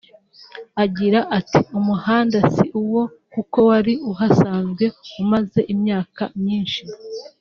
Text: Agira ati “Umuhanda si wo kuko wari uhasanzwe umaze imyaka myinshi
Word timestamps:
Agira 0.83 1.19
ati 1.37 1.59
“Umuhanda 1.77 2.37
si 2.53 2.67
wo 2.93 3.03
kuko 3.33 3.57
wari 3.69 3.93
uhasanzwe 4.11 4.85
umaze 5.21 5.59
imyaka 5.73 6.23
myinshi 6.41 6.81